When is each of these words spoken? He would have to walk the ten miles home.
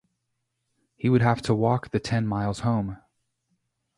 He 0.95 1.09
would 1.09 1.21
have 1.21 1.43
to 1.43 1.53
walk 1.53 1.91
the 1.91 1.99
ten 1.99 2.25
miles 2.25 2.61
home. 2.61 2.97